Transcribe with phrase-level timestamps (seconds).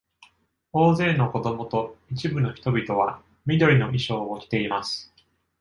[0.73, 5.13] 大勢の子供と一部の人々は、緑の衣装を着ています。